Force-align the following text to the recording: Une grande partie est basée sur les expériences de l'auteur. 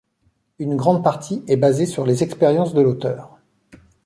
Une 0.57 0.77
grande 0.77 1.03
partie 1.03 1.43
est 1.47 1.57
basée 1.57 1.85
sur 1.85 2.07
les 2.07 2.23
expériences 2.23 2.73
de 2.73 2.81
l'auteur. 2.81 3.37